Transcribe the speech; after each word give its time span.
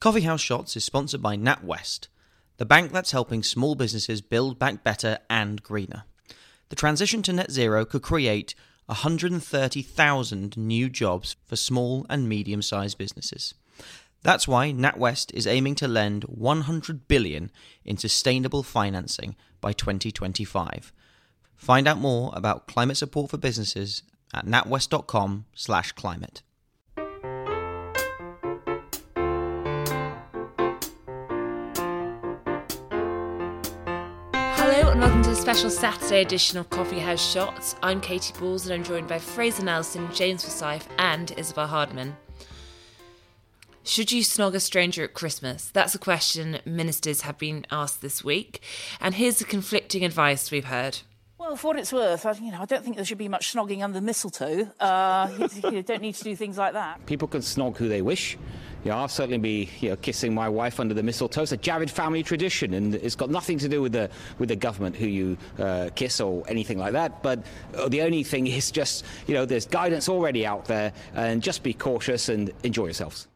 Coffee 0.00 0.22
House 0.22 0.40
Shots 0.40 0.76
is 0.76 0.84
sponsored 0.84 1.20
by 1.20 1.36
NatWest, 1.36 2.08
the 2.56 2.64
bank 2.64 2.90
that's 2.90 3.10
helping 3.10 3.42
small 3.42 3.74
businesses 3.74 4.22
build 4.22 4.58
back 4.58 4.82
better 4.82 5.18
and 5.28 5.62
greener. 5.62 6.04
The 6.70 6.76
transition 6.76 7.20
to 7.24 7.34
net 7.34 7.50
zero 7.50 7.84
could 7.84 8.00
create 8.00 8.54
130,000 8.86 10.56
new 10.56 10.88
jobs 10.88 11.36
for 11.44 11.56
small 11.56 12.06
and 12.08 12.26
medium 12.26 12.62
sized 12.62 12.96
businesses. 12.96 13.52
That's 14.22 14.48
why 14.48 14.72
NatWest 14.72 15.34
is 15.34 15.46
aiming 15.46 15.74
to 15.76 15.86
lend 15.86 16.24
100 16.24 17.06
billion 17.06 17.50
in 17.84 17.98
sustainable 17.98 18.62
financing 18.62 19.36
by 19.60 19.74
2025. 19.74 20.94
Find 21.56 21.86
out 21.86 21.98
more 21.98 22.32
about 22.34 22.66
climate 22.66 22.96
support 22.96 23.30
for 23.30 23.36
businesses 23.36 24.02
at 24.32 24.46
natwest.com/climate. 24.46 26.42
Hello 34.72 34.92
and 34.92 35.00
welcome 35.00 35.22
to 35.24 35.30
the 35.30 35.34
special 35.34 35.68
Saturday 35.68 36.20
edition 36.20 36.56
of 36.56 36.70
Coffee 36.70 37.00
House 37.00 37.32
Shots. 37.32 37.74
I'm 37.82 38.00
Katie 38.00 38.32
Balls 38.38 38.66
and 38.66 38.72
I'm 38.72 38.84
joined 38.84 39.08
by 39.08 39.18
Fraser 39.18 39.64
Nelson, 39.64 40.08
James 40.14 40.44
Forsyth, 40.44 40.86
and 40.96 41.32
Isabel 41.36 41.66
Hardman. 41.66 42.16
Should 43.82 44.12
you 44.12 44.22
snog 44.22 44.54
a 44.54 44.60
stranger 44.60 45.02
at 45.02 45.12
Christmas? 45.12 45.70
That's 45.70 45.96
a 45.96 45.98
question 45.98 46.60
ministers 46.64 47.22
have 47.22 47.36
been 47.36 47.66
asked 47.72 48.00
this 48.00 48.22
week. 48.22 48.62
And 49.00 49.16
here's 49.16 49.40
the 49.40 49.44
conflicting 49.44 50.04
advice 50.04 50.52
we've 50.52 50.66
heard. 50.66 51.00
Well, 51.50 51.56
for 51.56 51.66
what 51.66 51.80
it's 51.80 51.92
worth, 51.92 52.26
I, 52.26 52.32
you 52.34 52.52
know, 52.52 52.60
I 52.60 52.64
don't 52.64 52.84
think 52.84 52.94
there 52.94 53.04
should 53.04 53.18
be 53.18 53.26
much 53.26 53.52
snogging 53.52 53.82
under 53.82 54.00
mistletoe. 54.00 54.70
Uh, 54.78 55.28
you, 55.64 55.70
you 55.72 55.82
don't 55.82 56.00
need 56.00 56.14
to 56.14 56.22
do 56.22 56.36
things 56.36 56.56
like 56.56 56.74
that. 56.74 57.04
People 57.06 57.26
can 57.26 57.40
snog 57.40 57.76
who 57.76 57.88
they 57.88 58.02
wish. 58.02 58.38
I'll 58.88 59.08
certainly 59.08 59.38
be 59.38 59.68
you 59.80 59.88
know, 59.88 59.96
kissing 59.96 60.32
my 60.32 60.48
wife 60.48 60.78
under 60.78 60.94
the 60.94 61.02
mistletoe. 61.02 61.42
It's 61.42 61.50
a 61.50 61.58
Javid 61.58 61.90
family 61.90 62.22
tradition, 62.22 62.72
and 62.72 62.94
it's 62.94 63.16
got 63.16 63.30
nothing 63.30 63.58
to 63.58 63.68
do 63.68 63.82
with 63.82 63.90
the 63.90 64.08
with 64.38 64.48
the 64.48 64.54
government 64.54 64.94
who 64.94 65.08
you 65.08 65.36
uh, 65.58 65.90
kiss 65.96 66.20
or 66.20 66.44
anything 66.46 66.78
like 66.78 66.92
that. 66.92 67.20
But 67.20 67.44
uh, 67.76 67.88
the 67.88 68.02
only 68.02 68.22
thing 68.22 68.46
is 68.46 68.70
just 68.70 69.04
you 69.26 69.34
know 69.34 69.44
there's 69.44 69.66
guidance 69.66 70.08
already 70.08 70.46
out 70.46 70.66
there, 70.66 70.92
and 71.14 71.42
just 71.42 71.64
be 71.64 71.72
cautious 71.74 72.28
and 72.28 72.52
enjoy 72.62 72.84
yourselves. 72.84 73.26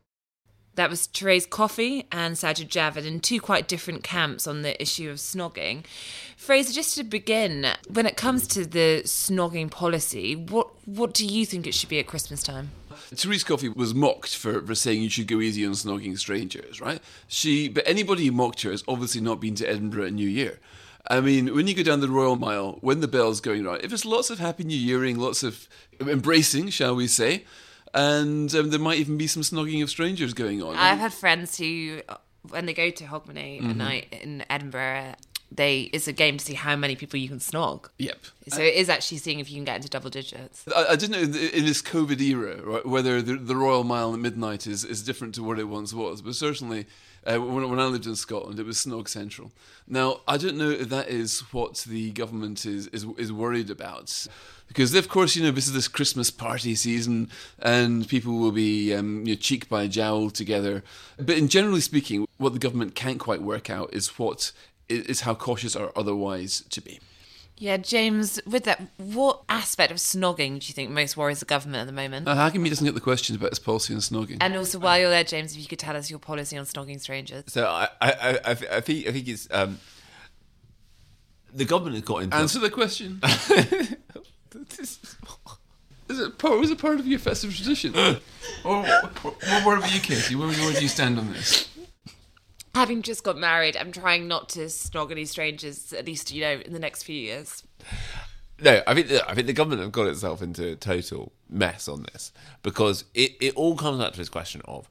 That 0.77 0.91
was 0.91 1.07
Therese 1.07 1.47
Coffey 1.47 2.07
and 2.11 2.35
Sajid 2.35 2.69
Javid 2.69 3.07
in 3.07 3.21
two 3.21 3.41
quite 3.41 3.69
different 3.69 4.03
camps 4.03 4.47
on 4.47 4.63
the 4.63 4.81
issue 4.83 5.09
of 5.11 5.19
snogging. 5.19 5.85
Fraser, 6.37 6.73
just 6.73 6.97
to 6.97 7.05
begin, 7.05 7.69
when 7.89 8.07
it 8.07 8.17
comes 8.17 8.49
to 8.49 8.67
the 8.67 9.03
snogging 9.05 9.71
policy, 9.71 10.35
what 10.35 10.69
what 10.87 11.15
do 11.15 11.27
you 11.27 11.47
think 11.47 11.67
it 11.67 11.75
should 11.75 11.89
be 11.89 11.99
at 11.99 12.07
Christmas 12.07 12.43
time? 12.43 12.71
Therese 13.11 13.45
Coffey 13.45 13.69
was 13.69 13.95
mocked 13.95 14.35
for, 14.35 14.61
for 14.63 14.75
saying 14.75 15.03
you 15.03 15.11
should 15.11 15.27
go 15.27 15.41
easy 15.41 15.65
on 15.65 15.73
snogging 15.73 16.19
strangers, 16.19 16.81
right? 16.81 17.01
She, 17.29 17.69
but 17.69 17.85
anybody 17.87 18.27
who 18.27 18.33
mocked 18.33 18.63
her 18.63 18.71
has 18.71 18.85
obviously 18.87 19.21
not 19.21 19.41
been 19.41 19.55
to 19.57 19.69
Edinburgh 19.69 20.07
at 20.07 20.13
New 20.13 20.29
Year. 20.29 20.59
I 21.09 21.21
mean, 21.21 21.55
when 21.55 21.67
you 21.67 21.75
go 21.75 21.83
down 21.83 22.01
the 22.01 22.09
Royal 22.09 22.37
Mile, 22.37 22.79
when 22.81 23.01
the 23.01 23.09
bell's 23.09 23.41
going 23.41 23.65
right, 23.65 23.83
if 23.85 23.93
it's 23.93 24.07
lots 24.07 24.31
of 24.31 24.39
Happy 24.39 24.65
New 24.65 24.79
Yearing, 24.79 25.19
lots 25.19 25.43
of 25.43 25.69
embracing, 26.01 26.71
shall 26.71 26.95
we 26.95 27.07
say, 27.07 27.45
and 27.95 28.55
um, 28.55 28.71
there 28.71 28.81
might 28.81 28.99
even 28.99 29.17
be 29.17 29.27
some 29.27 29.43
snogging 29.43 29.83
of 29.83 29.89
strangers 29.89 30.35
going 30.35 30.63
on. 30.63 30.75
I've 30.77 30.99
had 30.99 31.13
friends 31.13 31.57
who, 31.57 32.01
when 32.49 32.67
they 32.67 32.75
go 32.75 32.91
to 32.91 33.05
Hogmanay 33.05 33.61
Mm-hmm. 33.61 33.71
at 33.71 33.77
night 33.77 34.07
in 34.23 34.45
Edinburgh, 34.51 35.15
they 35.55 35.83
it's 35.93 36.09
a 36.09 36.13
game 36.13 36.39
to 36.39 36.45
see 36.45 36.55
how 36.55 36.77
many 36.77 36.97
people 36.97 37.19
you 37.19 37.29
can 37.29 37.39
snog. 37.39 37.89
Yep. 37.99 38.19
So 38.49 38.61
it 38.61 38.75
is 38.75 38.89
actually 38.89 39.19
seeing 39.19 39.41
if 39.41 39.51
you 39.51 39.57
can 39.57 39.65
get 39.65 39.77
into 39.77 39.89
double 39.89 40.11
digits. 40.11 40.65
I, 40.75 40.87
I 40.91 40.97
didn't 40.97 41.13
know 41.13 41.23
in 41.23 41.35
in 41.35 41.65
this 41.65 41.83
COVID 41.83 42.21
era 42.21 42.61
right, 42.63 42.87
whether 42.87 43.23
the, 43.23 43.37
the 43.37 43.57
Royal 43.57 43.85
Mile 43.85 44.13
at 44.13 44.21
midnight 44.21 44.67
is, 44.67 44.85
is 44.85 45.03
different 45.03 45.35
to 45.37 45.43
what 45.43 45.59
it 45.59 45.65
once 45.65 45.95
was, 45.95 46.23
but 46.23 46.35
certainly 46.35 46.87
uh, 47.27 47.39
when, 47.39 47.69
when 47.71 47.81
I 47.81 47.87
lived 47.87 48.07
in 48.07 48.17
Scotland, 48.17 48.59
it 48.59 48.67
was 48.67 48.77
Snog 48.77 49.09
Central. 49.09 49.51
Now, 49.89 50.21
I 50.29 50.37
don't 50.37 50.57
know 50.57 50.71
if 50.71 50.89
that 50.91 51.09
is 51.09 51.41
what 51.53 51.79
the 51.89 52.11
government 52.13 52.67
is, 52.67 52.87
is, 52.89 53.07
is 53.17 53.33
worried 53.33 53.71
about. 53.71 54.27
Because, 54.69 54.95
of 54.95 55.09
course, 55.09 55.37
you 55.37 55.43
know, 55.43 55.51
this 55.51 55.67
is 55.67 55.75
this 55.75 55.89
Christmas 55.89 56.31
party 56.31 56.75
season 56.75 57.31
and 57.59 58.09
people 58.09 58.39
will 58.39 58.53
be 58.53 58.95
um, 58.95 59.27
you 59.27 59.35
know, 59.35 59.41
cheek 59.41 59.69
by 59.69 59.87
jowl 59.87 60.31
together. 60.31 60.83
But 61.19 61.37
in 61.37 61.49
generally 61.49 61.81
speaking, 61.81 62.27
what 62.39 62.55
the 62.55 62.59
government 62.59 62.95
can't 62.95 63.21
quite 63.21 63.43
work 63.43 63.71
out 63.71 63.93
is 63.93 64.19
what 64.19 64.53
is 64.89 65.23
how 65.23 65.35
cautious 65.35 65.75
or 65.77 65.93
otherwise 65.97 66.63
to 66.71 66.81
be. 66.81 67.01
Yeah, 67.57 67.77
James, 67.77 68.41
with 68.47 68.65
that, 68.65 68.83
what 68.97 69.43
aspect 69.49 69.93
of 69.93 69.99
snogging 69.99 70.59
do 70.59 70.67
you 70.67 70.75
think 70.75 70.91
most 70.91 71.17
worries 71.17 71.39
the 71.39 71.47
government 71.47 71.83
at 71.83 71.87
the 71.87 71.93
moment? 71.93 72.27
Uh, 72.27 72.35
how 72.35 72.51
come 72.51 72.65
he 72.65 72.69
doesn't 72.69 72.85
get 72.85 72.95
the 72.95 73.01
questions 73.01 73.39
about 73.39 73.51
his 73.51 73.61
policy 73.61 73.95
on 73.95 74.01
snogging? 74.01 74.39
and 74.41 74.57
also, 74.57 74.79
while 74.81 74.99
you're 74.99 75.09
there, 75.09 75.23
James, 75.23 75.55
if 75.55 75.61
you 75.61 75.69
could 75.69 75.79
tell 75.79 75.97
us 75.97 76.11
your 76.11 76.19
policy 76.19 76.57
on 76.57 76.65
snogging 76.65 77.01
strangers. 77.01 77.45
So 77.47 77.67
I, 77.67 77.89
I, 78.01 78.11
I, 78.11 78.51
I 78.51 78.55
think 78.55 79.07
I 79.07 79.13
think 79.13 79.29
it's 79.29 79.47
um, 79.53 79.79
the 81.55 81.65
government 81.65 81.95
has 81.95 82.05
got 82.05 82.25
into 82.25 82.37
Answer 82.37 82.59
the 82.59 82.71
question. 82.71 83.21
Is 86.07 86.21
it 86.21 86.37
part, 86.39 86.61
was 86.61 86.71
it 86.71 86.79
part 86.79 87.01
of 87.01 87.07
your 87.07 87.19
festive 87.19 87.55
tradition? 87.57 87.95
or 88.65 88.83
what, 88.83 89.25
what 89.65 89.79
about 89.79 89.95
you, 89.95 90.01
Katie? 90.01 90.35
Where, 90.35 90.49
where 90.49 90.73
do 90.73 90.83
you 90.83 90.89
stand 90.89 91.19
on 91.19 91.33
this? 91.33 91.69
Having 92.75 93.03
just 93.03 93.23
got 93.23 93.39
married, 93.39 93.77
I'm 93.77 93.93
trying 93.93 94.27
not 94.27 94.49
to 94.51 94.67
snog 94.67 95.11
any 95.11 95.25
strangers, 95.25 95.93
at 95.93 96.07
least, 96.07 96.33
you 96.33 96.43
know, 96.43 96.61
in 96.65 96.73
the 96.73 96.79
next 96.79 97.05
few 97.05 97.15
years. 97.15 97.63
No, 98.61 98.83
I 98.87 98.95
think 98.95 99.09
the, 99.09 99.29
I 99.29 99.35
think 99.35 99.47
the 99.47 99.53
government 99.53 99.83
have 99.83 99.93
got 99.93 100.07
itself 100.07 100.43
into 100.43 100.73
a 100.73 100.77
total 100.77 101.33
mess 101.49 101.89
on 101.89 102.05
this 102.13 102.33
because 102.63 103.05
it, 103.15 103.33
it 103.41 103.55
all 103.55 103.77
comes 103.77 104.01
back 104.01 104.13
to 104.13 104.19
this 104.19 104.29
question 104.29 104.61
of 104.65 104.89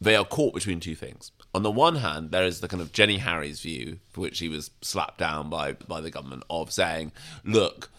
they 0.00 0.16
are 0.16 0.24
caught 0.24 0.54
between 0.54 0.80
two 0.80 0.94
things. 0.94 1.32
On 1.54 1.62
the 1.62 1.70
one 1.70 1.96
hand, 1.96 2.30
there 2.30 2.44
is 2.44 2.60
the 2.60 2.68
kind 2.68 2.82
of 2.82 2.92
Jenny 2.92 3.18
Harries' 3.18 3.60
view, 3.60 3.98
for 4.10 4.20
which 4.20 4.38
he 4.38 4.48
was 4.48 4.70
slapped 4.82 5.18
down 5.18 5.48
by 5.48 5.72
by 5.72 6.00
the 6.00 6.10
government, 6.10 6.44
of 6.50 6.72
saying, 6.72 7.12
"Look, 7.44 7.90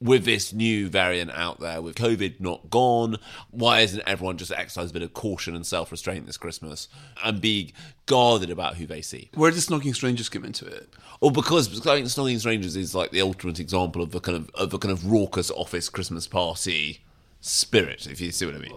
with 0.00 0.24
this 0.24 0.52
new 0.52 0.88
variant 0.88 1.30
out 1.32 1.60
there, 1.60 1.80
with 1.80 1.94
COVID 1.94 2.40
not 2.40 2.70
gone, 2.70 3.16
why 3.50 3.80
isn't 3.80 4.02
everyone 4.06 4.36
just 4.36 4.52
exercise 4.52 4.90
a 4.90 4.92
bit 4.92 5.02
of 5.02 5.14
caution 5.14 5.54
and 5.54 5.66
self 5.66 5.90
restraint 5.90 6.26
this 6.26 6.36
Christmas 6.36 6.88
and 7.24 7.40
be 7.40 7.72
guarded 8.06 8.50
about 8.50 8.76
who 8.76 8.86
they 8.86 9.02
see?" 9.02 9.30
Where 9.34 9.50
does 9.50 9.66
snogging 9.66 9.94
strangers 9.94 10.28
come 10.28 10.44
into 10.44 10.66
it? 10.66 10.92
Or 11.20 11.30
because 11.30 11.68
because 11.68 11.86
I 11.86 11.96
think 11.96 12.06
Snogging 12.06 12.40
Strangers 12.40 12.76
is 12.76 12.94
like 12.94 13.10
the 13.10 13.22
ultimate 13.22 13.58
example 13.58 14.02
of 14.02 14.10
the 14.10 14.20
kind 14.20 14.36
of 14.36 14.50
of 14.50 14.74
a 14.74 14.78
kind 14.78 14.92
of 14.92 15.10
raucous 15.10 15.50
office 15.50 15.88
Christmas 15.88 16.26
party 16.26 17.00
spirit, 17.40 18.06
if 18.06 18.20
you 18.20 18.32
see 18.32 18.46
what 18.46 18.54
I 18.54 18.58
mean. 18.58 18.76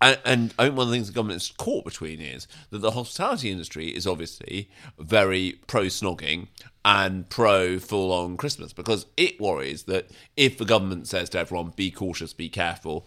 And, 0.00 0.18
and 0.24 0.52
one 0.76 0.86
of 0.86 0.88
the 0.88 0.92
things 0.92 1.08
the 1.08 1.14
government's 1.14 1.50
caught 1.50 1.84
between 1.84 2.20
is 2.20 2.46
that 2.70 2.78
the 2.78 2.90
hospitality 2.90 3.50
industry 3.50 3.88
is 3.88 4.06
obviously 4.06 4.68
very 4.98 5.58
pro 5.66 5.84
snogging 5.84 6.48
and 6.84 7.28
pro 7.30 7.78
full 7.78 8.12
on 8.12 8.36
Christmas 8.36 8.72
because 8.72 9.06
it 9.16 9.40
worries 9.40 9.84
that 9.84 10.10
if 10.36 10.58
the 10.58 10.66
government 10.66 11.08
says 11.08 11.30
to 11.30 11.38
everyone, 11.38 11.72
be 11.76 11.90
cautious, 11.90 12.34
be 12.34 12.50
careful, 12.50 13.06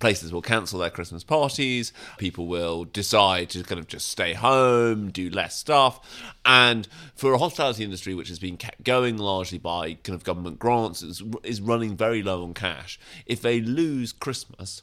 places 0.00 0.32
will 0.32 0.42
cancel 0.42 0.80
their 0.80 0.90
Christmas 0.90 1.24
parties, 1.24 1.92
people 2.18 2.46
will 2.46 2.84
decide 2.84 3.50
to 3.50 3.62
kind 3.62 3.78
of 3.78 3.86
just 3.86 4.08
stay 4.08 4.32
home, 4.32 5.10
do 5.10 5.30
less 5.30 5.56
stuff. 5.56 6.00
And 6.44 6.88
for 7.14 7.32
a 7.32 7.38
hospitality 7.38 7.84
industry 7.84 8.14
which 8.14 8.28
has 8.28 8.38
been 8.38 8.56
kept 8.56 8.82
going 8.82 9.18
largely 9.18 9.58
by 9.58 9.94
kind 9.94 10.14
of 10.14 10.24
government 10.24 10.58
grants, 10.58 11.02
is, 11.02 11.22
is 11.42 11.60
running 11.60 11.96
very 11.96 12.22
low 12.22 12.42
on 12.42 12.54
cash, 12.54 12.98
if 13.26 13.42
they 13.42 13.60
lose 13.60 14.12
Christmas, 14.12 14.82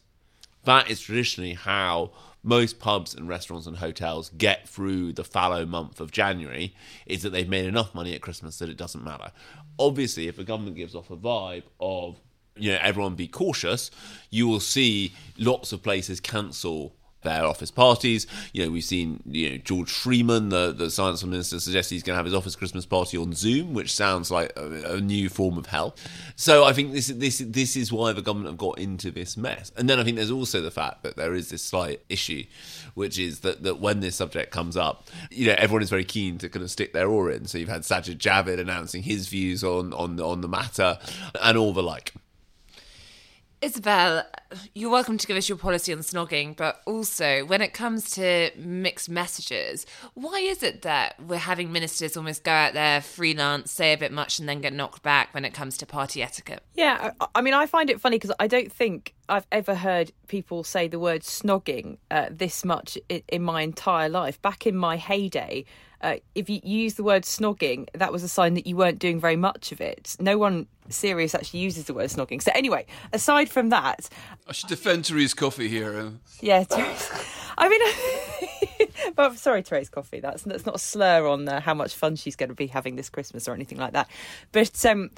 that 0.64 0.90
is 0.90 1.02
traditionally 1.02 1.54
how 1.54 2.12
most 2.44 2.80
pubs 2.80 3.14
and 3.14 3.28
restaurants 3.28 3.68
and 3.68 3.78
hotels 3.78 4.30
get 4.38 4.68
through 4.68 5.14
the 5.14 5.24
fallow 5.24 5.66
month 5.66 6.00
of 6.00 6.12
January 6.12 6.74
is 7.06 7.22
that 7.22 7.30
they've 7.30 7.50
made 7.50 7.66
enough 7.66 7.94
money 7.94 8.14
at 8.16 8.22
Christmas 8.22 8.58
that 8.60 8.70
it 8.70 8.78
doesn't 8.78 9.04
matter. 9.04 9.32
Obviously, 9.78 10.28
if 10.28 10.38
the 10.38 10.44
government 10.44 10.76
gives 10.76 10.96
off 10.96 11.12
a 11.12 11.18
vibe 11.18 11.64
of 11.80 12.20
you 12.56 12.72
know 12.72 12.80
everyone 12.82 13.16
be 13.16 13.28
cautious, 13.28 13.92
you 14.30 14.48
will 14.48 14.60
see 14.60 15.14
lots 15.38 15.72
of 15.72 15.82
places 15.84 16.20
cancel 16.20 16.96
their 17.22 17.46
office 17.46 17.72
parties. 17.72 18.28
You 18.54 18.66
know, 18.66 18.72
we've 18.72 18.84
seen 18.84 19.22
you 19.26 19.52
know 19.52 19.58
George 19.58 19.91
Freeman, 19.91 20.50
the 20.50 20.72
the 20.72 20.90
science 20.90 21.23
minister, 21.23 21.59
suggest 21.59 21.90
he's 21.90 22.03
going 22.03 22.14
to 22.14 22.18
have 22.18 22.26
his 22.26 22.34
office 22.34 22.56
Christmas 22.56 22.85
party 22.85 23.18
on 23.18 23.34
Zoom, 23.34 23.73
which 23.73 23.94
sounds 23.94 24.32
like 24.32 24.52
a, 24.56 24.96
a 24.96 25.02
new 25.02 25.29
form 25.29 25.58
of 25.58 25.68
hell. 25.68 25.96
So 26.35 26.64
I 26.64 26.73
think 26.73 26.94
this 26.94 27.08
this 27.08 27.40
this 27.40 27.76
is 27.76 27.91
why 27.91 28.14
the 28.14 28.22
government 28.22 28.50
have 28.50 28.58
got 28.58 28.79
into 28.79 29.12
this 29.12 29.38
mess. 29.38 29.72
And 29.78 29.90
then 29.90 30.00
I 30.00 30.03
think 30.03 30.18
there's 30.18 30.32
also 30.32 30.62
the 30.62 30.72
fact 30.72 31.03
that 31.03 31.16
there 31.16 31.34
is 31.34 31.50
this 31.50 31.64
slight 31.64 32.02
issue, 32.09 32.44
which 32.94 33.18
is 33.20 33.41
that 33.41 33.64
that 33.64 33.79
when 33.79 34.00
this 34.00 34.16
subject 34.16 34.52
comes 34.52 34.78
up, 34.78 35.09
you 35.29 35.47
know, 35.47 35.56
everyone 35.58 35.84
is 35.84 35.90
very 35.90 36.06
keen 36.06 36.38
to 36.40 36.50
kind 36.50 36.64
of 36.64 36.72
stick 36.72 36.94
their 36.94 37.08
oar 37.08 37.32
in. 37.32 37.46
So 37.46 37.58
you've 37.58 37.70
had 37.70 37.82
Sajid 37.82 38.18
Javid 38.18 38.59
announcing 38.59 39.03
his 39.03 39.28
views 39.28 39.64
on 39.64 39.94
on 39.94 40.20
on 40.20 40.41
the 40.41 40.47
matter 40.47 41.00
and 41.41 41.58
all 41.58 41.73
the 41.73 41.84
like. 41.84 42.14
Isabel, 43.62 44.23
you're 44.74 44.92
welcome 44.92 45.18
to 45.18 45.28
give 45.28 45.38
us 45.38 45.50
your 45.50 45.58
policy 45.58 45.94
on 45.94 46.00
snogging, 46.00 46.56
but 46.56 46.82
also 46.86 47.46
when 47.46 47.62
it 47.62 47.74
comes 47.74 48.12
to 48.12 48.52
mixed 48.58 49.09
messages, 49.09 49.86
why 50.14 50.40
is 50.40 50.64
it 50.64 50.82
that 50.84 51.16
we're 51.26 51.38
having 51.38 51.72
ministers 51.72 52.18
almost 52.18 52.44
go 52.44 52.52
out 52.52 52.74
there, 52.74 53.02
freelance, 53.02 53.72
say 53.72 53.94
a 53.94 53.98
bit 53.98 54.12
much, 54.12 54.40
and 54.40 54.48
then 54.48 54.62
get 54.62 54.74
knocked 54.74 55.03
back 55.03 55.34
when 55.34 55.46
it 55.46 55.53
comes 55.53 55.78
to 55.78 55.86
party 55.86 56.22
etiquette? 56.22 56.64
Yeah, 56.76 57.12
I, 57.36 57.42
mean, 57.42 57.53
I 57.53 57.66
find 57.66 57.90
it 57.90 58.00
funny 58.00 58.18
because 58.18 58.36
I 58.40 58.48
don't 58.48 58.72
think 58.72 59.14
I've 59.30 59.48
ever 59.52 59.76
heard 59.76 60.12
people 60.28 60.64
say 60.64 60.88
the 60.88 61.00
word 61.00 61.22
snogging 61.22 61.97
uh, 62.09 62.28
this 62.32 62.66
much 62.66 62.97
in, 63.09 63.24
in 63.28 63.42
my 63.42 63.62
entire 63.62 64.09
life. 64.09 64.42
Back 64.42 64.66
in 64.68 64.76
my 64.76 64.97
heyday, 64.97 65.66
uh, 66.02 66.16
if 66.36 66.50
you 66.50 66.59
use 66.64 66.96
the 66.96 67.04
word 67.04 67.24
snogging, 67.24 67.88
that 67.94 68.12
was 68.12 68.24
a 68.24 68.28
sign 68.28 68.56
that 68.56 68.66
you 68.66 68.76
weren't 68.76 69.00
doing 69.00 69.20
very 69.20 69.36
much 69.36 69.72
of 69.72 69.80
it. 69.82 70.16
No 70.20 70.38
one 70.38 70.68
serious 70.90 71.36
actually 71.36 71.59
uses 71.59 71.86
the 71.86 71.94
word 71.94 72.09
snogging. 72.09 72.42
So 72.42 72.52
anyway, 72.56 72.86
aside 73.14 73.50
from 73.50 73.70
that, 73.70 74.09
I 74.52 74.53
should 74.53 74.68
defend 74.68 75.06
Therese 75.06 75.34
Coffey 75.34 75.70
here. 75.70 75.98
uh, 75.98 76.09
yeah, 76.42 76.66
Therese, 76.66 77.09
I 77.58 77.70
mean, 77.70 78.90
but 79.16 79.38
sorry, 79.38 79.62
Therese 79.62 79.88
Coffey. 79.88 80.20
That's 80.20 80.44
that's 80.44 80.66
not 80.66 80.76
a 80.76 80.78
slur 80.78 81.26
on 81.26 81.48
uh, 81.48 81.62
how 81.62 81.74
much 81.74 81.96
fun 81.96 82.18
she's 82.18 82.36
going 82.36 82.50
to 82.50 82.56
be 82.56 82.68
having 82.68 82.98
this 82.98 83.09
Christmas 83.09 83.48
or 83.48 83.53
anything 83.53 83.78
like 83.78 83.94
that. 83.94 84.09
But 84.52 84.86
um, 84.86 85.09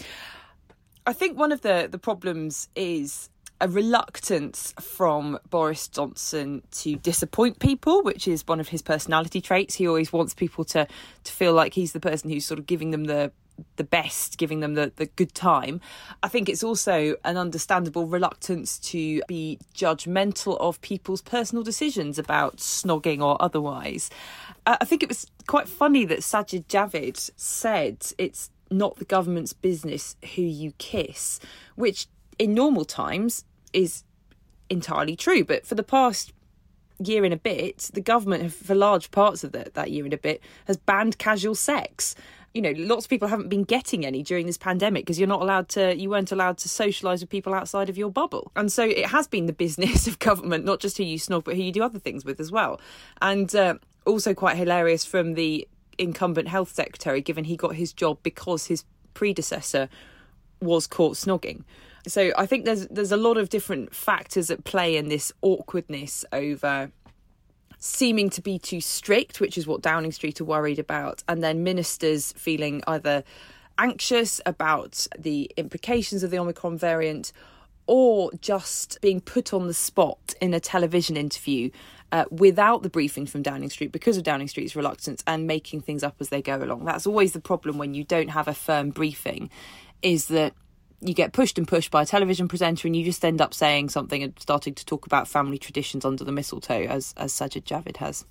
I 1.08 1.14
think 1.14 1.36
one 1.36 1.52
of 1.52 1.62
the 1.62 1.88
the 1.90 1.98
problems 1.98 2.70
is 2.76 3.32
a 3.60 3.68
reluctance 3.68 4.76
from 4.80 5.40
Boris 5.50 5.88
Johnson 5.88 6.62
to 6.70 6.98
disappoint 6.98 7.58
people, 7.58 8.04
which 8.04 8.28
is 8.28 8.46
one 8.46 8.60
of 8.60 8.68
his 8.68 8.84
personality 8.84 9.42
traits. 9.42 9.74
He 9.74 9.88
always 9.88 10.14
wants 10.14 10.36
people 10.36 10.64
to 10.66 10.88
to 11.24 11.32
feel 11.32 11.54
like 11.54 11.74
he's 11.74 11.94
the 11.94 12.00
person 12.00 12.30
who's 12.30 12.46
sort 12.46 12.60
of 12.60 12.68
giving 12.68 12.92
them 12.92 13.06
the 13.06 13.32
the 13.76 13.84
best, 13.84 14.38
giving 14.38 14.60
them 14.60 14.74
the, 14.74 14.92
the 14.96 15.06
good 15.06 15.34
time. 15.34 15.80
I 16.22 16.28
think 16.28 16.50
it's 16.50 16.64
also 16.64 17.16
an 17.24 17.38
understandable 17.38 18.08
reluctance 18.08 18.80
to 18.80 19.22
be 19.28 19.60
judgmental 19.76 20.58
of 20.60 20.82
people's 20.82 21.22
personal 21.22 21.64
decisions 21.64 22.20
about 22.20 22.58
snogging 22.58 23.22
or 23.22 23.42
otherwise. 23.42 24.10
Uh, 24.66 24.78
I 24.80 24.86
think 24.86 25.04
it 25.04 25.10
was 25.10 25.28
quite 25.48 25.68
funny 25.68 26.06
that 26.06 26.20
Sajid 26.20 26.66
Javid 26.66 27.32
said 27.36 28.06
it's 28.18 28.50
not 28.72 28.98
the 28.98 29.06
government's 29.06 29.54
business 29.54 30.16
who 30.36 30.42
you 30.42 30.74
kiss, 30.78 31.40
which 31.76 32.08
in 32.40 32.54
normal 32.54 32.86
times 32.86 33.46
is 33.72 34.04
entirely 34.70 35.16
true. 35.16 35.44
But 35.44 35.66
for 35.66 35.76
the 35.76 35.84
past 35.84 36.34
year 37.00 37.24
and 37.24 37.34
a 37.34 37.38
bit, 37.38 37.90
the 37.94 38.02
government, 38.02 38.44
have, 38.44 38.54
for 38.54 38.76
large 38.76 39.12
parts 39.12 39.44
of 39.44 39.52
the, 39.52 39.72
that 39.74 39.92
year 39.92 40.06
and 40.06 40.14
a 40.14 40.18
bit, 40.18 40.42
has 40.66 40.78
banned 40.78 41.18
casual 41.18 41.56
sex. 41.56 42.16
You 42.54 42.62
know, 42.62 42.74
lots 42.78 43.06
of 43.06 43.10
people 43.10 43.28
haven't 43.28 43.50
been 43.50 43.64
getting 43.64 44.06
any 44.06 44.22
during 44.22 44.46
this 44.46 44.58
pandemic 44.58 45.06
because 45.06 45.20
you're 45.20 45.28
not 45.28 45.42
allowed 45.42 45.70
to, 45.70 45.96
you 45.96 46.10
weren't 46.10 46.32
allowed 46.32 46.58
to 46.60 46.70
socialise 46.70 47.22
with 47.22 47.30
people 47.30 47.54
outside 47.54 47.90
of 47.90 47.98
your 47.98 48.12
bubble. 48.12 48.52
And 48.56 48.72
so 48.72 48.84
it 48.84 49.08
has 49.08 49.28
been 49.28 49.48
the 49.48 49.54
business 49.54 50.08
of 50.08 50.20
government, 50.20 50.64
not 50.66 50.80
just 50.80 50.98
who 50.98 51.04
you 51.04 51.18
snog, 51.18 51.46
but 51.46 51.56
who 51.56 51.64
you 51.64 51.72
do 51.72 51.84
other 51.84 52.00
things 52.00 52.24
with 52.24 52.40
as 52.40 52.52
well. 52.52 52.80
And 53.22 53.54
uh, 53.56 53.76
also 54.06 54.34
quite 54.34 54.58
hilarious 54.58 55.06
from 55.06 55.34
the 55.34 55.68
incumbent 55.98 56.48
health 56.48 56.72
secretary, 56.74 57.22
given 57.22 57.46
he 57.46 57.56
got 57.56 57.76
his 57.76 57.94
job 57.94 58.20
because 58.24 58.68
his 58.68 58.84
predecessor 59.14 59.90
was 60.62 60.88
caught 60.88 61.16
snogging. 61.16 61.64
So 62.08 62.32
I 62.38 62.46
think 62.46 62.66
there's 62.66 62.88
there's 62.88 63.12
a 63.12 63.18
lot 63.18 63.38
of 63.38 63.50
different 63.50 63.96
factors 63.96 64.50
at 64.50 64.64
play 64.66 64.98
in 64.98 65.08
this 65.08 65.32
awkwardness 65.42 66.26
over 66.34 66.92
seeming 67.86 68.30
to 68.30 68.42
be 68.42 68.58
too 68.58 68.80
strict, 68.80 69.42
which 69.42 69.58
is 69.58 69.68
what 69.68 69.82
Downing 69.82 70.14
Street 70.14 70.40
are 70.40 70.46
worried 70.46 70.80
about, 70.80 71.22
and 71.28 71.44
then 71.44 71.64
ministers 71.64 72.32
feeling 72.38 72.82
either 72.88 73.26
anxious 73.78 74.40
about 74.46 75.06
the 75.20 75.52
implications 75.58 76.24
of 76.24 76.32
the 76.32 76.40
Omicron 76.40 76.78
variant 76.78 77.34
or 77.86 78.32
just 78.40 79.02
being 79.02 79.20
put 79.20 79.54
on 79.54 79.68
the 79.68 79.74
spot 79.74 80.34
in 80.40 80.54
a 80.54 80.62
television 80.62 81.18
interview 81.18 81.70
uh, 82.14 82.24
without 82.32 82.84
the 82.84 82.90
briefing 82.90 83.26
from 83.26 83.42
Downing 83.42 83.70
Street 83.70 83.92
because 83.92 84.16
of 84.16 84.24
Downing 84.24 84.48
Street's 84.48 84.78
reluctance 84.78 85.22
and 85.28 85.46
making 85.46 85.82
things 85.82 86.04
up 86.04 86.16
as 86.22 86.30
they 86.30 86.42
go 86.42 86.64
along. 86.64 86.86
That's 86.86 87.06
always 87.06 87.34
the 87.34 87.42
problem 87.42 87.78
when 87.78 87.94
you 87.94 88.06
don't 88.06 88.30
have 88.30 88.48
a 88.48 88.54
firm 88.54 88.92
briefing, 88.92 89.50
is 90.02 90.28
that 90.28 90.54
you 91.04 91.14
get 91.14 91.34
pushed 91.34 91.58
and 91.58 91.68
pushed 91.68 91.92
by 91.92 92.04
a 92.04 92.06
television 92.06 92.48
presenter 92.48 92.88
and 92.88 92.96
you 92.96 93.04
just 93.04 93.24
end 93.24 93.42
up 93.42 93.54
saying 93.54 93.90
something 93.90 94.24
and 94.24 94.34
starting 94.40 94.74
to 94.74 94.86
talk 94.86 95.06
about 95.06 95.28
family 95.28 95.58
traditions 95.58 96.06
under 96.06 96.24
the 96.24 96.32
mistletoe 96.32 96.84
as 96.84 97.14
as 97.18 97.34
Sajid 97.34 97.64
Javid 97.64 97.98
has. 97.98 98.26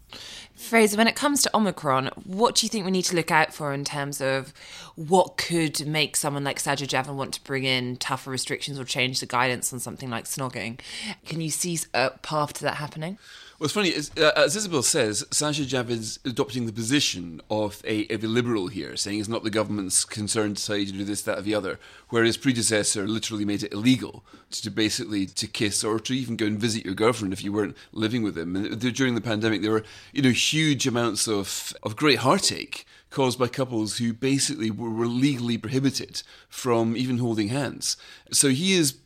Fraser, 0.54 0.96
when 0.96 1.08
it 1.08 1.16
comes 1.16 1.42
to 1.42 1.56
Omicron, 1.56 2.10
what 2.24 2.54
do 2.54 2.66
you 2.66 2.70
think 2.70 2.84
we 2.84 2.90
need 2.90 3.04
to 3.04 3.16
look 3.16 3.30
out 3.30 3.52
for 3.52 3.72
in 3.72 3.84
terms 3.84 4.20
of 4.20 4.52
what 4.96 5.36
could 5.36 5.86
make 5.86 6.16
someone 6.16 6.44
like 6.44 6.58
Sajid 6.58 6.88
Javid 6.88 7.14
want 7.14 7.34
to 7.34 7.44
bring 7.44 7.64
in 7.64 7.96
tougher 7.96 8.30
restrictions 8.30 8.78
or 8.78 8.84
change 8.84 9.20
the 9.20 9.26
guidance 9.26 9.72
on 9.72 9.80
something 9.80 10.10
like 10.10 10.24
snogging? 10.24 10.80
Can 11.26 11.40
you 11.40 11.50
see 11.50 11.78
a 11.94 12.10
path 12.22 12.54
to 12.54 12.62
that 12.64 12.76
happening? 12.76 13.18
Well, 13.62 13.66
it's 13.66 13.74
funny, 13.74 13.94
as, 13.94 14.10
uh, 14.18 14.32
as 14.34 14.56
Isabel 14.56 14.82
says, 14.82 15.22
Sajid 15.30 15.68
Javid's 15.68 16.18
adopting 16.24 16.66
the 16.66 16.72
position 16.72 17.40
of 17.48 17.80
a, 17.86 18.08
of 18.12 18.24
a 18.24 18.26
liberal 18.26 18.66
here, 18.66 18.96
saying 18.96 19.20
it's 19.20 19.28
not 19.28 19.44
the 19.44 19.50
government's 19.50 20.04
concern 20.04 20.56
to 20.56 20.80
you 20.80 20.86
to 20.86 20.92
do 20.92 21.04
this, 21.04 21.22
that, 21.22 21.38
or 21.38 21.42
the 21.42 21.54
other, 21.54 21.78
where 22.08 22.24
his 22.24 22.36
predecessor 22.36 23.06
literally 23.06 23.44
made 23.44 23.62
it 23.62 23.72
illegal 23.72 24.24
to 24.50 24.68
basically 24.68 25.26
to 25.26 25.46
kiss 25.46 25.84
or 25.84 26.00
to 26.00 26.12
even 26.12 26.34
go 26.34 26.46
and 26.46 26.58
visit 26.58 26.84
your 26.84 26.96
girlfriend 26.96 27.32
if 27.32 27.44
you 27.44 27.52
weren't 27.52 27.76
living 27.92 28.24
with 28.24 28.36
him. 28.36 28.56
And 28.56 28.80
during 28.96 29.14
the 29.14 29.20
pandemic, 29.20 29.62
there 29.62 29.70
were 29.70 29.84
you 30.12 30.22
know 30.22 30.30
huge 30.30 30.84
amounts 30.88 31.28
of 31.28 31.72
of 31.84 31.94
great 31.94 32.18
heartache 32.18 32.84
caused 33.10 33.38
by 33.38 33.46
couples 33.46 33.98
who 33.98 34.12
basically 34.12 34.72
were, 34.72 34.90
were 34.90 35.06
legally 35.06 35.56
prohibited 35.56 36.24
from 36.48 36.96
even 36.96 37.18
holding 37.18 37.46
hands. 37.46 37.96
So 38.32 38.48
he 38.48 38.72
is 38.72 38.96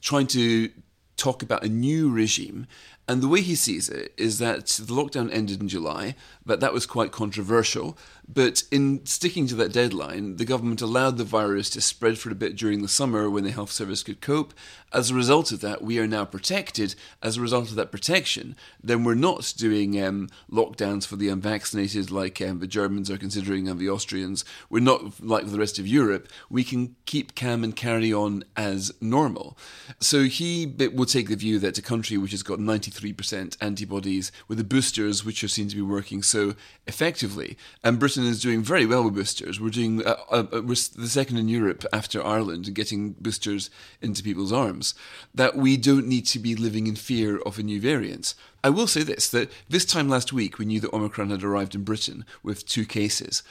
trying 0.00 0.28
to 0.28 0.70
talk 1.16 1.42
about 1.42 1.64
a 1.64 1.68
new 1.68 2.10
regime. 2.10 2.66
And 3.06 3.22
the 3.22 3.28
way 3.28 3.42
he 3.42 3.54
sees 3.54 3.90
it 3.90 4.14
is 4.16 4.38
that 4.38 4.66
the 4.66 4.94
lockdown 4.94 5.30
ended 5.30 5.60
in 5.60 5.68
July, 5.68 6.14
but 6.46 6.60
that 6.60 6.72
was 6.72 6.86
quite 6.86 7.12
controversial. 7.12 7.98
But 8.26 8.62
in 8.70 9.04
sticking 9.04 9.46
to 9.48 9.54
that 9.56 9.72
deadline, 9.72 10.36
the 10.36 10.46
government 10.46 10.80
allowed 10.80 11.18
the 11.18 11.24
virus 11.24 11.68
to 11.70 11.82
spread 11.82 12.18
for 12.18 12.30
a 12.30 12.34
bit 12.34 12.56
during 12.56 12.80
the 12.80 12.88
summer 12.88 13.28
when 13.28 13.44
the 13.44 13.50
health 13.50 13.70
service 13.70 14.02
could 14.02 14.22
cope. 14.22 14.54
As 14.94 15.10
a 15.10 15.14
result 15.14 15.52
of 15.52 15.60
that, 15.60 15.82
we 15.82 15.98
are 15.98 16.06
now 16.06 16.24
protected. 16.24 16.94
As 17.22 17.36
a 17.36 17.42
result 17.42 17.68
of 17.68 17.74
that 17.74 17.90
protection, 17.92 18.56
then 18.82 19.04
we're 19.04 19.14
not 19.14 19.52
doing 19.58 20.02
um, 20.02 20.30
lockdowns 20.50 21.06
for 21.06 21.16
the 21.16 21.28
unvaccinated 21.28 22.10
like 22.10 22.40
um, 22.40 22.60
the 22.60 22.66
Germans 22.66 23.10
are 23.10 23.18
considering 23.18 23.68
and 23.68 23.78
the 23.78 23.90
Austrians. 23.90 24.44
We're 24.70 24.80
not 24.80 25.22
like 25.22 25.50
the 25.50 25.58
rest 25.58 25.78
of 25.78 25.86
Europe. 25.86 26.28
We 26.48 26.64
can 26.64 26.96
keep 27.04 27.34
calm 27.34 27.62
and 27.62 27.76
carry 27.76 28.12
on 28.12 28.44
as 28.56 28.92
normal. 29.02 29.58
So 30.00 30.22
he 30.22 30.72
will 30.94 31.04
take 31.04 31.28
the 31.28 31.36
view 31.36 31.58
that 31.58 31.76
a 31.76 31.82
country 31.82 32.16
which 32.16 32.30
has 32.30 32.42
got 32.42 32.58
93% 32.94 33.56
antibodies 33.60 34.32
with 34.48 34.58
the 34.58 34.64
boosters, 34.64 35.24
which 35.24 35.42
are 35.42 35.48
seen 35.48 35.68
to 35.68 35.76
be 35.76 35.82
working 35.82 36.22
so 36.22 36.54
effectively, 36.86 37.56
and 37.82 37.98
Britain 37.98 38.24
is 38.24 38.42
doing 38.42 38.62
very 38.62 38.86
well 38.86 39.04
with 39.04 39.14
boosters. 39.14 39.60
We're 39.60 39.70
doing 39.70 40.04
uh, 40.04 40.16
uh, 40.30 40.44
we're 40.52 40.74
the 40.74 41.08
second 41.08 41.38
in 41.38 41.48
Europe 41.48 41.84
after 41.92 42.24
Ireland 42.24 42.68
in 42.68 42.74
getting 42.74 43.12
boosters 43.12 43.70
into 44.00 44.22
people's 44.22 44.52
arms. 44.52 44.94
That 45.34 45.56
we 45.56 45.76
don't 45.76 46.06
need 46.06 46.26
to 46.26 46.38
be 46.38 46.54
living 46.54 46.86
in 46.86 46.96
fear 46.96 47.38
of 47.38 47.58
a 47.58 47.62
new 47.62 47.80
variant. 47.80 48.34
I 48.62 48.70
will 48.70 48.86
say 48.86 49.02
this: 49.02 49.28
that 49.30 49.50
this 49.68 49.84
time 49.84 50.08
last 50.08 50.32
week 50.32 50.58
we 50.58 50.64
knew 50.64 50.80
that 50.80 50.92
Omicron 50.92 51.30
had 51.30 51.44
arrived 51.44 51.74
in 51.74 51.84
Britain 51.84 52.24
with 52.42 52.66
two 52.66 52.86
cases. 52.86 53.42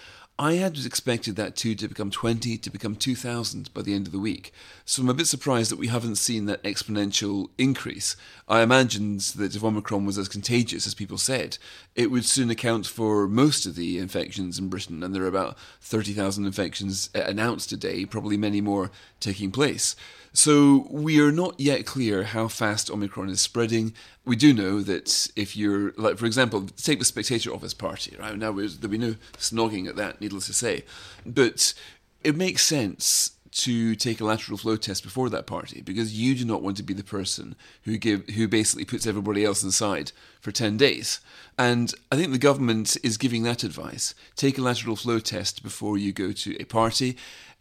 I 0.44 0.56
had 0.56 0.78
expected 0.78 1.38
that 1.38 1.56
two 1.56 1.74
to 1.76 1.88
become 1.88 2.12
20, 2.12 2.58
to 2.58 2.70
become 2.70 2.98
2,000 2.98 3.74
by 3.74 3.82
the 3.82 3.94
end 3.94 4.08
of 4.08 4.12
the 4.12 4.20
week. 4.20 4.52
So 4.84 5.02
I'm 5.02 5.08
a 5.08 5.14
bit 5.14 5.28
surprised 5.28 5.72
that 5.72 5.80
we 5.80 5.88
haven't 5.88 6.18
seen 6.18 6.48
that 6.48 6.62
exponential 6.64 7.48
increase. 7.58 8.18
I 8.50 8.60
imagined 8.60 9.22
that 9.38 9.56
if 9.56 9.64
Omicron 9.64 10.06
was 10.06 10.18
as 10.18 10.28
contagious 10.28 10.86
as 10.86 10.96
people 10.96 11.18
said, 11.18 11.60
it 11.96 12.12
would 12.12 12.26
soon 12.26 12.50
account 12.50 12.86
for 12.86 13.26
most 13.26 13.66
of 13.66 13.78
the 13.78 13.98
infections 13.98 14.60
in 14.60 14.68
Britain, 14.68 15.02
and 15.02 15.16
there 15.16 15.24
are 15.24 15.28
about 15.28 15.58
30,000 15.80 16.46
infections 16.46 17.10
announced 17.16 17.70
today, 17.70 18.04
probably 18.04 18.36
many 18.36 18.60
more 18.60 18.92
taking 19.22 19.50
place. 19.50 19.96
So 20.34 20.88
we 20.90 21.20
are 21.22 21.32
not 21.32 21.60
yet 21.60 21.86
clear 21.86 22.24
how 22.24 22.48
fast 22.48 22.90
Omicron 22.90 23.30
is 23.30 23.40
spreading. 23.40 23.94
We 24.25 24.36
do 24.36 24.52
know 24.52 24.82
that 24.82 25.28
if 25.36 25.56
you're, 25.56 25.94
like, 25.96 26.18
for 26.18 26.25
example, 26.25 26.68
take 26.75 26.98
the 26.98 27.06
Spectator 27.06 27.54
Office 27.54 27.75
party, 27.75 28.16
right? 28.20 28.36
Now 28.36 28.52
there'll 28.52 28.88
be 28.90 28.98
no 28.98 29.16
snogging 29.38 29.88
at 29.88 29.96
that, 29.96 30.20
needless 30.22 30.48
to 30.48 30.54
say. 30.54 30.86
But 31.24 31.75
it 32.24 32.36
makes 32.36 32.63
sense 32.63 33.34
to 33.52 33.96
take 33.96 34.20
a 34.20 34.25
lateral 34.25 34.58
flow 34.58 34.75
test 34.75 35.04
before 35.04 35.30
that 35.30 35.46
party 35.46 35.82
because 35.82 36.20
you 36.20 36.34
do 36.34 36.44
not 36.44 36.63
want 36.63 36.75
to 36.78 36.82
be 36.84 36.94
the 36.94 37.04
person 37.04 37.56
who 37.84 37.98
give 37.98 38.28
who 38.30 38.48
basically 38.48 38.84
puts 38.84 39.06
everybody 39.06 39.46
else 39.46 39.62
inside 39.62 40.12
for 40.42 40.52
10 40.52 40.75
days. 40.75 41.20
And 41.58 41.94
I 42.12 42.16
think 42.16 42.32
the 42.32 42.40
government 42.40 42.98
is 43.04 43.18
giving 43.18 43.44
that 43.44 43.63
advice. 43.63 44.16
Take 44.36 44.58
a 44.58 44.62
lateral 44.62 44.96
flow 44.96 45.20
test 45.20 45.62
before 45.62 46.00
you 46.00 46.12
go 46.12 46.32
to 46.32 46.60
a 46.60 46.66
party 46.66 47.16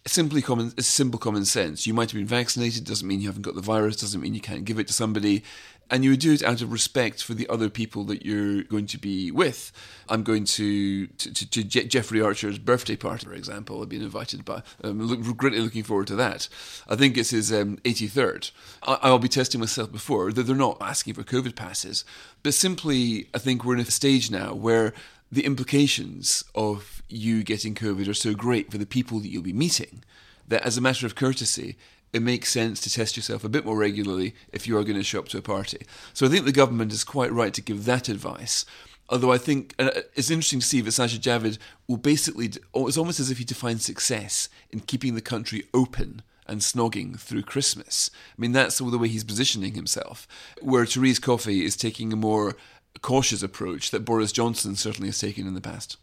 simply 0.06 0.42
common 0.42 0.76
simple 0.80 1.18
common 1.18 1.44
sense. 1.44 1.86
You 1.86 1.94
might 1.94 2.10
have 2.10 2.18
been 2.18 2.26
vaccinated, 2.26 2.84
doesn't 2.84 3.06
mean 3.06 3.20
you 3.20 3.28
haven't 3.28 3.42
got 3.42 3.54
the 3.54 3.60
virus, 3.60 3.96
doesn't 3.96 4.20
mean 4.20 4.34
you 4.34 4.40
can't 4.40 4.64
give 4.64 4.78
it 4.78 4.86
to 4.88 4.92
somebody. 4.92 5.42
and 5.90 6.02
you 6.04 6.10
would 6.10 6.20
do 6.20 6.32
it 6.32 6.42
out 6.42 6.62
of 6.62 6.72
respect 6.72 7.22
for 7.22 7.34
the 7.34 7.46
other 7.48 7.68
people 7.68 8.04
that 8.04 8.24
you're 8.24 8.62
going 8.62 8.86
to 8.86 8.98
be 8.98 9.30
with. 9.30 9.70
I'm 10.08 10.22
going 10.22 10.44
to 10.44 11.06
to, 11.06 11.32
to, 11.34 11.50
to 11.50 11.64
Je- 11.64 11.84
Jeffrey 11.86 12.20
Archer's 12.20 12.58
birthday 12.58 12.96
party, 12.96 13.26
for 13.26 13.34
example. 13.34 13.82
I've 13.82 13.90
been 13.90 14.02
invited 14.02 14.44
by. 14.44 14.62
I'm 14.82 15.06
look, 15.06 15.36
greatly 15.36 15.60
looking 15.60 15.82
forward 15.82 16.06
to 16.06 16.16
that. 16.16 16.48
I 16.88 16.96
think 16.96 17.18
it's 17.18 17.30
his 17.30 17.52
um, 17.52 17.76
83rd. 17.84 18.52
I, 18.82 18.98
I'll 19.02 19.18
be 19.18 19.28
testing 19.28 19.60
myself 19.60 19.92
before. 19.92 20.32
They're 20.32 20.56
not 20.56 20.78
asking 20.80 21.14
for 21.14 21.22
COVID 21.24 21.54
passes, 21.54 22.04
but 22.42 22.54
simply, 22.54 23.28
I 23.34 23.38
think 23.38 23.64
we're 23.64 23.74
in 23.74 23.80
a 23.80 23.84
stage 23.84 24.30
now 24.30 24.54
where 24.54 24.94
the 25.32 25.46
implications 25.46 26.44
of 26.54 27.02
you 27.08 27.42
getting 27.42 27.74
COVID 27.74 28.06
are 28.06 28.14
so 28.14 28.34
great 28.34 28.70
for 28.70 28.76
the 28.76 28.86
people 28.86 29.18
that 29.20 29.28
you'll 29.28 29.42
be 29.42 29.54
meeting 29.54 30.04
that 30.46 30.62
as 30.62 30.76
a 30.76 30.82
matter 30.82 31.06
of 31.06 31.14
courtesy, 31.14 31.76
it 32.12 32.20
makes 32.20 32.50
sense 32.50 32.82
to 32.82 32.92
test 32.92 33.16
yourself 33.16 33.42
a 33.42 33.48
bit 33.48 33.64
more 33.64 33.78
regularly 33.78 34.34
if 34.52 34.66
you 34.66 34.76
are 34.76 34.84
going 34.84 34.98
to 34.98 35.02
show 35.02 35.20
up 35.20 35.28
to 35.28 35.38
a 35.38 35.42
party. 35.42 35.86
So 36.12 36.26
I 36.26 36.28
think 36.28 36.44
the 36.44 36.52
government 36.52 36.92
is 36.92 37.02
quite 37.02 37.32
right 37.32 37.54
to 37.54 37.62
give 37.62 37.86
that 37.86 38.10
advice. 38.10 38.66
Although 39.08 39.32
I 39.32 39.38
think 39.38 39.74
uh, 39.78 39.90
it's 40.14 40.30
interesting 40.30 40.60
to 40.60 40.66
see 40.66 40.82
that 40.82 40.90
Sajid 40.90 41.20
Javid 41.20 41.56
will 41.88 41.96
basically, 41.96 42.50
it's 42.74 42.98
almost 42.98 43.18
as 43.18 43.30
if 43.30 43.38
he 43.38 43.44
defines 43.44 43.84
success 43.84 44.50
in 44.70 44.80
keeping 44.80 45.14
the 45.14 45.22
country 45.22 45.64
open 45.72 46.20
and 46.46 46.60
snogging 46.60 47.18
through 47.18 47.42
Christmas. 47.42 48.10
I 48.36 48.40
mean, 48.40 48.52
that's 48.52 48.78
the 48.78 48.98
way 48.98 49.08
he's 49.08 49.24
positioning 49.24 49.74
himself. 49.74 50.26
Where 50.60 50.84
Therese 50.84 51.18
Coffey 51.18 51.64
is 51.64 51.76
taking 51.76 52.12
a 52.12 52.16
more 52.16 52.56
cautious 53.00 53.42
approach 53.42 53.90
that 53.90 54.04
Boris 54.04 54.32
Johnson 54.32 54.76
certainly 54.76 55.08
has 55.08 55.18
taken 55.18 55.46
in 55.46 55.54
the 55.54 55.60
past. 55.60 55.96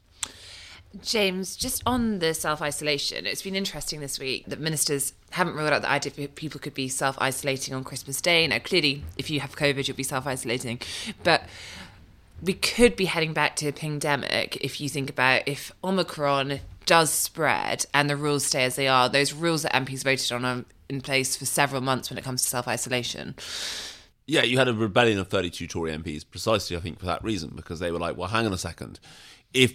James, 1.03 1.55
just 1.55 1.84
on 1.86 2.17
the 2.17 2.34
self 2.34 2.62
isolation, 2.62 3.27
it's 3.27 3.43
been 3.43 3.55
interesting 3.55 4.00
this 4.00 4.19
week 4.19 4.46
that 4.48 4.60
ministers 4.60 5.13
haven't 5.31 5.53
ruled 5.53 5.72
out 5.72 5.84
the 5.84 5.89
idea 5.89 6.12
that 6.13 6.36
people 6.36 6.60
could 6.60 6.74
be 6.74 6.88
self 6.88 7.15
isolating 7.22 7.75
on 7.75 7.84
Christmas 7.84 8.19
Day. 8.22 8.48
Now, 8.48 8.58
clearly, 8.58 9.03
if 9.15 9.29
you 9.29 9.39
have 9.39 9.55
COVID, 9.55 9.88
you'll 9.88 9.98
be 9.98 10.03
self 10.03 10.25
isolating. 10.25 10.81
But 11.24 11.43
we 12.41 12.53
could 12.53 12.96
be 12.96 13.05
heading 13.05 13.34
back 13.34 13.55
to 13.58 13.67
a 13.67 13.72
pandemic 13.72 14.58
if 14.62 14.81
you 14.81 14.89
think 14.89 15.10
about 15.10 15.43
if 15.46 15.72
Omicron 15.84 16.62
does 16.86 17.12
spread 17.12 17.86
and 17.93 18.10
the 18.10 18.15
rules 18.15 18.46
stay 18.46 18.63
as 18.63 18.75
they 18.75 18.88
are, 18.88 19.10
those 19.10 19.31
rules 19.31 19.62
that 19.62 19.74
MPs 19.74 20.03
voted 20.03 20.31
on 20.31 20.46
are 20.46 20.65
in 20.89 21.01
place 21.01 21.36
for 21.36 21.46
several 21.46 21.81
months 21.81 22.10
when 22.10 22.17
it 22.17 22.24
comes 22.24 22.41
to 22.41 22.50
self 22.50 22.67
isolation. 22.67 23.36
Yeah, 24.30 24.44
you 24.44 24.60
had 24.60 24.68
a 24.68 24.74
rebellion 24.76 25.18
of 25.18 25.28
32 25.28 25.66
Tory 25.66 25.92
MPs 25.92 26.24
precisely, 26.30 26.78
I 26.78 26.82
think, 26.82 27.00
for 27.00 27.08
that 27.08 27.24
reason, 27.24 27.54
because 27.56 27.80
they 27.80 27.92
were 27.92 27.98
like, 27.98 28.16
well, 28.16 28.28
hang 28.28 28.46
on 28.46 28.54
a 28.54 28.60
second. 28.60 29.00
If 29.56 29.74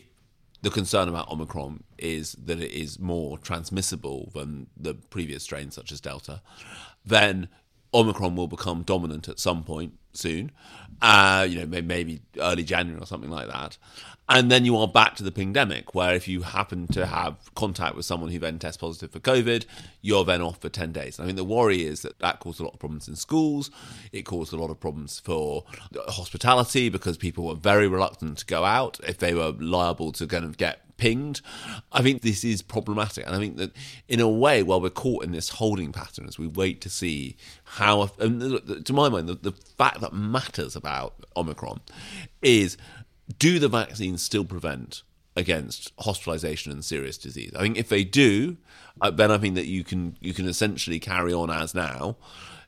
the 0.63 0.71
concern 0.71 1.09
about 1.09 1.29
Omicron 1.29 1.83
is 1.99 2.35
that 2.35 2.61
it 2.61 2.71
is 2.71 3.01
more 3.01 3.37
transmissible 3.37 4.31
than 4.33 4.69
the 4.77 4.95
previous 4.95 5.43
strains, 5.43 5.75
such 5.75 5.91
as 5.91 6.01
Delta, 6.01 6.41
then 7.05 7.49
Omicron 7.95 8.35
will 8.37 8.49
become 8.49 8.83
dominant 8.83 9.29
at 9.29 9.39
some 9.39 9.63
point 9.63 9.95
soon. 10.13 10.51
Uh, 11.01 11.47
you 11.49 11.65
know, 11.65 11.83
maybe 11.83 12.23
early 12.39 12.63
January 12.63 13.01
or 13.01 13.07
something 13.07 13.31
like 13.31 13.47
that. 13.49 13.79
And 14.27 14.51
then 14.51 14.65
you 14.65 14.77
are 14.79 14.89
back 14.89 15.17
to 15.17 15.23
the 15.23 15.31
pandemic, 15.31 15.95
where 15.95 16.15
if 16.15 16.27
you 16.27 16.43
happen 16.43 16.87
to 16.89 17.05
have 17.05 17.37
contact 17.55 17.95
with 17.95 18.07
someone 18.07 18.31
who 18.31 18.39
then 18.39 18.59
tests 18.59 18.79
positive 18.79 19.11
for 19.11 19.21
COVID, 19.21 19.67
you're 20.01 20.25
then 20.25 20.41
off 20.41 20.63
for 20.63 20.71
10 20.71 20.93
days. 20.93 21.21
I 21.21 21.27
mean, 21.27 21.37
the 21.37 21.45
worry 21.45 21.85
is 21.85 22.03
that 22.03 22.19
that 22.21 22.41
caused 22.41 22.59
a 22.59 22.63
lot 22.63 22.73
of 22.73 22.81
problems 22.81 23.07
in 23.07 23.17
schools. 23.17 23.71
It 24.13 24.23
caused 24.23 24.55
a 24.55 24.57
lot 24.57 24.71
of 24.71 24.81
problems 24.81 25.21
for 25.21 25.65
hospitality 26.09 26.89
because 26.89 27.19
people 27.19 27.45
were 27.45 27.55
very 27.55 27.87
reluctant 27.87 28.39
to 28.39 28.47
go 28.47 28.65
out 28.65 28.99
if 29.07 29.19
they 29.19 29.35
were 29.35 29.53
liable 29.59 30.11
to 30.13 30.27
kind 30.27 30.47
of 30.47 30.57
get 30.57 30.94
pinged. 31.05 31.43
I 31.93 32.01
think 32.01 32.23
this 32.23 32.45
is 32.45 32.63
problematic. 32.63 33.27
And 33.27 33.37
I 33.37 33.39
think 33.39 33.59
that 33.59 33.73
in 34.09 34.21
a 34.21 34.29
way, 34.29 34.63
while 34.63 34.81
we're 34.81 34.89
caught 34.89 35.23
in 35.23 35.33
this 35.33 35.51
holding 35.51 35.93
pattern 35.93 36.27
as 36.27 36.39
we 36.39 36.47
wait 36.47 36.81
to 36.81 36.89
see 36.89 37.37
how, 37.65 38.07
to 38.07 38.93
my 38.93 39.11
mind, 39.11 39.29
the, 39.29 39.35
the 39.35 39.53
fact 39.77 40.01
that 40.01 40.15
matters 40.15 40.75
about 40.75 41.15
Omicron 41.37 41.81
is 42.41 42.79
do 43.39 43.59
the 43.59 43.69
vaccines 43.69 44.23
still 44.23 44.47
prevent 44.47 45.03
against 45.37 45.93
hospitalization 45.99 46.73
and 46.73 46.83
serious 46.83 47.19
disease? 47.19 47.53
I 47.55 47.61
think 47.61 47.77
if 47.77 47.91
they 47.91 48.05
do, 48.05 48.57
then 49.13 49.31
I 49.31 49.37
think 49.37 49.57
that 49.57 49.67
you 49.67 49.85
can 49.85 50.17
you 50.21 50.33
can 50.33 50.49
essentially 50.49 50.99
carry 50.99 51.35
on 51.35 51.51
as 51.51 51.75
now. 51.75 52.17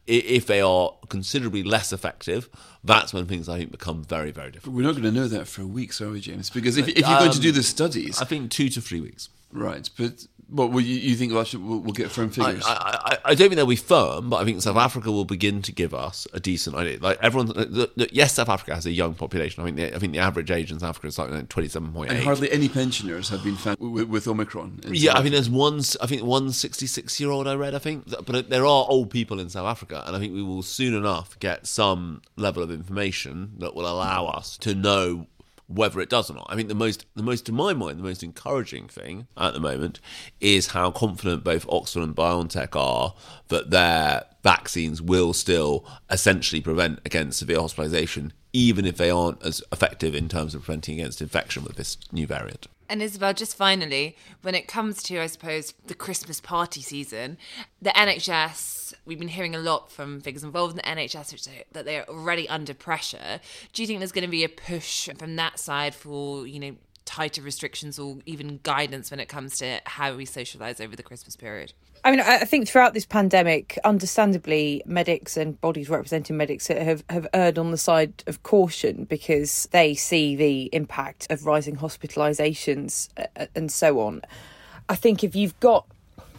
If 0.06 0.46
they 0.46 0.60
are 0.60 0.92
considerably 1.08 1.64
less 1.64 1.92
effective, 1.92 2.48
that's 2.84 3.12
when 3.12 3.26
things 3.26 3.48
I 3.48 3.58
think 3.58 3.72
become 3.72 4.04
very, 4.04 4.30
very 4.30 4.52
different. 4.52 4.76
We're 4.76 4.82
not 4.82 4.92
going 4.92 5.02
to 5.02 5.10
know 5.10 5.26
that 5.26 5.48
for 5.48 5.66
weeks, 5.66 6.00
are 6.00 6.10
we, 6.10 6.20
James? 6.20 6.48
Because 6.48 6.76
if, 6.76 6.86
if 6.88 6.98
you're 6.98 7.18
going 7.18 7.32
to 7.32 7.38
um, 7.38 7.42
do 7.42 7.52
the 7.52 7.64
studies, 7.64 8.20
I 8.20 8.25
think 8.25 8.50
two 8.50 8.68
to 8.68 8.80
three 8.80 9.00
weeks. 9.00 9.28
Right, 9.56 9.88
but 9.96 10.26
what 10.48 10.70
well, 10.70 10.80
you, 10.80 10.94
you 10.94 11.16
think 11.16 11.32
we'll, 11.32 11.80
we'll, 11.80 11.92
get 11.92 12.10
firm 12.10 12.30
figures? 12.30 12.64
I, 12.64 13.00
I, 13.04 13.18
I, 13.25 13.34
don't 13.34 13.48
think 13.48 13.56
they'll 13.56 13.66
be 13.66 13.75
firm, 13.75 14.30
but 14.30 14.36
I 14.36 14.44
think 14.44 14.62
South 14.62 14.76
Africa 14.76 15.10
will 15.10 15.25
begin 15.25 15.60
to 15.62 15.72
give 15.72 15.92
us 15.92 16.28
a 16.32 16.38
decent 16.38 16.76
idea. 16.76 16.98
Like 17.00 17.18
everyone, 17.20 17.48
the, 17.48 17.90
the, 17.96 18.08
yes, 18.12 18.34
South 18.34 18.48
Africa 18.48 18.76
has 18.76 18.86
a 18.86 18.92
young 18.92 19.14
population. 19.14 19.62
I 19.62 19.66
think 19.66 19.76
the, 19.76 19.96
I 19.96 19.98
think 19.98 20.12
the 20.12 20.20
average 20.20 20.52
age 20.52 20.70
in 20.70 20.78
South 20.78 20.90
Africa 20.90 21.08
is 21.08 21.18
like 21.18 21.48
twenty-seven 21.48 21.92
point 21.92 22.12
eight. 22.12 22.16
And 22.16 22.25
hardly 22.25 22.52
any 22.52 22.68
pensioners 22.68 23.28
have 23.30 23.42
been 23.42 23.56
found 23.56 23.78
with, 23.80 24.08
with 24.08 24.28
Omicron. 24.28 24.82
Yeah, 24.86 25.18
I 25.18 25.22
think 25.22 25.32
there's 25.32 25.50
one. 25.50 25.80
I 26.00 26.06
think 26.06 26.22
one 26.22 26.52
66 26.52 27.18
year 27.18 27.30
old 27.30 27.48
I 27.48 27.54
read. 27.54 27.75
I 27.75 27.80
think, 27.80 28.04
but 28.25 28.48
there 28.48 28.62
are 28.62 28.86
old 28.88 29.10
people 29.10 29.40
in 29.40 29.48
South 29.48 29.66
Africa, 29.66 30.04
and 30.06 30.14
I 30.14 30.20
think 30.20 30.32
we 30.32 30.44
will 30.44 30.62
soon 30.62 30.94
enough 30.94 31.36
get 31.40 31.66
some 31.66 32.22
level 32.36 32.62
of 32.62 32.70
information 32.70 33.54
that 33.58 33.75
will 33.75 33.88
allow 33.88 34.26
us 34.26 34.56
to 34.58 34.76
know 34.76 35.26
whether 35.68 36.00
it 36.00 36.08
does 36.08 36.30
or 36.30 36.35
not. 36.35 36.46
I 36.49 36.54
think 36.54 36.68
the 36.68 36.75
most, 36.75 37.06
the 37.14 37.23
most, 37.23 37.46
to 37.46 37.52
my 37.52 37.73
mind, 37.73 37.99
the 37.99 38.04
most 38.04 38.23
encouraging 38.23 38.88
thing 38.88 39.26
at 39.37 39.52
the 39.52 39.61
moment 39.61 40.00
is 40.40 40.68
how 40.68 40.90
confident 40.90 41.44
both 41.44 41.66
Oxford 41.68 42.02
and 42.02 42.14
BioNTech 42.14 42.76
are 42.76 43.14
that 43.49 43.70
their 43.70 44.25
vaccines 44.42 45.02
will 45.02 45.32
still 45.32 45.85
essentially 46.11 46.61
prevent 46.61 47.00
against 47.04 47.38
severe 47.38 47.58
hospitalisation, 47.58 48.30
even 48.52 48.85
if 48.85 48.96
they 48.96 49.11
aren't 49.11 49.42
as 49.42 49.62
effective 49.73 50.14
in 50.14 50.28
terms 50.28 50.54
of 50.54 50.62
preventing 50.62 51.00
against 51.00 51.20
infection 51.20 51.64
with 51.64 51.76
this 51.76 51.96
new 52.12 52.26
variant. 52.26 52.68
And 52.88 53.02
Isabel, 53.02 53.35
just 53.35 53.57
finally, 53.57 54.16
when 54.43 54.55
it 54.55 54.69
comes 54.69 55.02
to, 55.05 55.21
I 55.21 55.26
suppose, 55.26 55.75
the 55.87 55.95
Christmas 55.95 56.40
party 56.40 56.81
season, 56.83 57.37
the 57.83 57.90
NHS, 57.90 58.95
we've 59.05 59.19
been 59.19 59.28
hearing 59.28 59.55
a 59.55 59.59
lot 59.59 59.90
from 59.90 60.21
figures 60.21 60.45
involved 60.45 60.73
in 60.73 60.76
the 60.76 60.83
NHS 60.83 61.33
which 61.33 61.49
that 61.73 61.85
they're 61.85 62.09
already 62.09 62.49
under 62.49 62.75
pressure. 62.75 63.40
Do 63.73 63.83
you 63.83 63.87
think 63.87 63.99
there's 64.00 64.12
going 64.12 64.25
to 64.25 64.31
be 64.31 64.45
a 64.45 64.49
push 64.49 65.09
from 65.19 65.37
that 65.37 65.59
side 65.59 65.95
for, 65.95 66.47
you 66.47 66.61
know, 66.61 66.76
tighter 67.06 67.40
restrictions 67.40 67.98
or 67.98 68.18
even 68.26 68.60
guidance 68.62 69.10
when 69.10 69.20
it 69.20 69.28
comes 69.28 69.58
to 69.58 69.80
how 69.86 70.14
we 70.14 70.26
socialise 70.26 70.80
over 70.80 70.94
the 70.94 71.02
Christmas 71.02 71.36
period? 71.36 71.72
I 72.04 72.10
mean, 72.10 72.20
I 72.20 72.38
think 72.40 72.68
throughout 72.68 72.94
this 72.94 73.06
pandemic, 73.06 73.78
understandably, 73.84 74.82
medics 74.86 75.36
and 75.36 75.60
bodies 75.60 75.88
representing 75.88 76.36
medics 76.36 76.68
have, 76.68 77.02
have 77.08 77.26
erred 77.32 77.58
on 77.58 77.70
the 77.70 77.78
side 77.78 78.22
of 78.26 78.42
caution 78.42 79.04
because 79.04 79.68
they 79.72 79.94
see 79.94 80.36
the 80.36 80.70
impact 80.72 81.26
of 81.30 81.46
rising 81.46 81.76
hospitalisations 81.76 83.08
uh, 83.16 83.46
and 83.54 83.72
so 83.72 84.00
on. 84.00 84.22
I 84.88 84.94
think 84.94 85.25
if 85.25 85.34
you've 85.34 85.58
got 85.58 85.86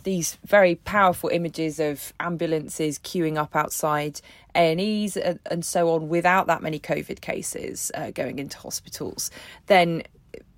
these 0.04 0.38
very 0.46 0.76
powerful 0.76 1.30
images 1.30 1.82
of 1.82 2.14
ambulances 2.22 2.98
queuing 2.98 3.36
up 3.36 3.54
outside 3.58 4.22
A&Es 4.56 5.18
and, 5.18 5.66
so 5.66 5.90
on 5.94 6.08
without 6.08 6.48
that 6.48 6.64
many 6.64 6.80
COVID 6.80 7.20
cases 7.20 7.92
uh, 7.94 8.12
going 8.12 8.40
into 8.40 8.58
hospitals, 8.58 9.32
then 9.66 10.04